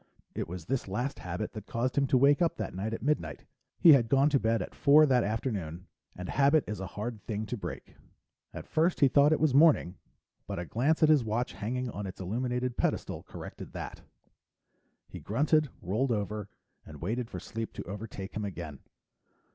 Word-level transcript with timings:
It 0.33 0.47
was 0.47 0.65
this 0.65 0.87
last 0.87 1.19
habit 1.19 1.53
that 1.53 1.67
caused 1.67 1.95
him 1.95 2.07
to 2.07 2.17
wake 2.17 2.41
up 2.41 2.57
that 2.57 2.73
night 2.73 2.91
at 2.91 3.03
midnight; 3.03 3.45
he 3.79 3.93
had 3.93 4.09
gone 4.09 4.31
to 4.31 4.39
bed 4.39 4.59
at 4.63 4.73
four 4.73 5.05
that 5.05 5.23
afternoon 5.23 5.85
and 6.15 6.27
habit 6.27 6.63
is 6.65 6.79
a 6.79 6.87
hard 6.97 7.21
thing 7.27 7.45
to 7.45 7.55
break. 7.55 7.93
At 8.51 8.65
first 8.65 9.01
he 9.01 9.07
thought 9.07 9.31
it 9.31 9.39
was 9.39 9.53
morning, 9.53 9.99
but 10.47 10.57
a 10.57 10.65
glance 10.65 11.03
at 11.03 11.09
his 11.09 11.23
watch 11.23 11.53
hanging 11.53 11.87
on 11.91 12.07
its 12.07 12.19
illuminated 12.19 12.77
pedestal 12.77 13.21
corrected 13.21 13.73
that. 13.73 14.01
He 15.07 15.19
grunted, 15.19 15.69
rolled 15.83 16.11
over, 16.11 16.49
and 16.83 16.99
waited 16.99 17.29
for 17.29 17.39
sleep 17.39 17.71
to 17.73 17.83
overtake 17.83 18.35
him 18.35 18.43
again. 18.43 18.79